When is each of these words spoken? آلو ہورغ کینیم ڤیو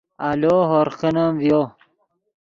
آلو 0.29 0.55
ہورغ 0.69 0.93
کینیم 0.99 1.33
ڤیو 1.41 1.61